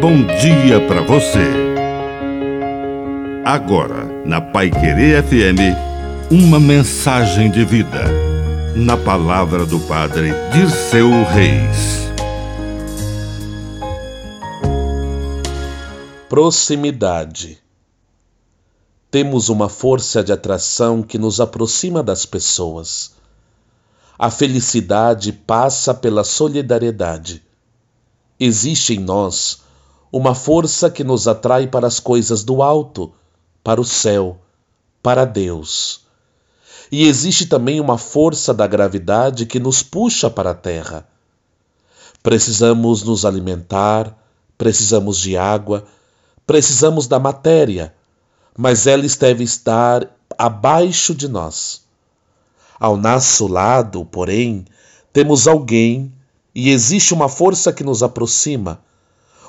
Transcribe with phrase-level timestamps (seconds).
[0.00, 1.44] bom dia para você.
[3.44, 5.76] Agora, na Pai Querer FM,
[6.30, 8.04] uma mensagem de vida.
[8.74, 12.08] Na palavra do Padre Dirceu Reis.
[16.28, 17.58] Proximidade.
[19.10, 23.12] Temos uma força de atração que nos aproxima das pessoas.
[24.18, 27.42] A felicidade passa pela solidariedade
[28.42, 29.60] Existe em nós
[30.12, 33.12] uma força que nos atrai para as coisas do alto,
[33.62, 34.38] para o céu,
[35.02, 36.02] para Deus.
[36.90, 41.06] E existe também uma força da gravidade que nos puxa para a terra.
[42.22, 44.16] Precisamos nos alimentar,
[44.58, 45.84] precisamos de água,
[46.46, 47.94] precisamos da matéria,
[48.58, 51.82] mas ela deve estar abaixo de nós.
[52.78, 54.64] Ao nosso lado, porém,
[55.12, 56.12] temos alguém
[56.54, 58.82] e existe uma força que nos aproxima,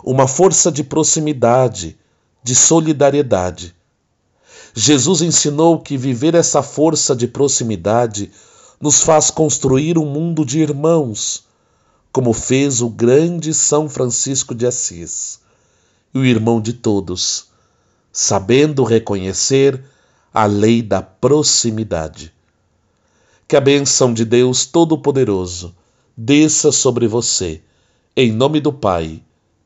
[0.03, 1.97] uma força de proximidade,
[2.43, 3.75] de solidariedade.
[4.73, 8.31] Jesus ensinou que viver essa força de proximidade
[8.79, 11.43] nos faz construir um mundo de irmãos,
[12.11, 15.39] como fez o grande São Francisco de Assis,
[16.13, 17.47] o irmão de todos,
[18.11, 19.83] sabendo reconhecer
[20.33, 22.33] a lei da proximidade.
[23.47, 25.75] Que a bênção de Deus Todo-Poderoso
[26.15, 27.61] desça sobre você,
[28.15, 29.21] em nome do Pai,